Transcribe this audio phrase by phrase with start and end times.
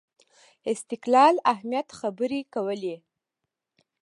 [0.73, 2.95] استقلال اهمیت خبرې کولې